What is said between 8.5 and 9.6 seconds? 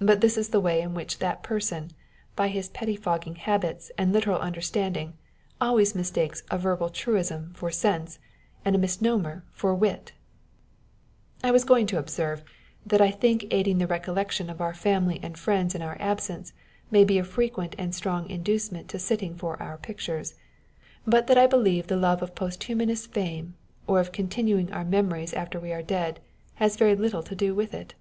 and a misnomer